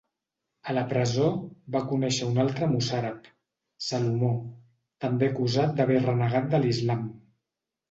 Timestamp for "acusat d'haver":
5.35-6.01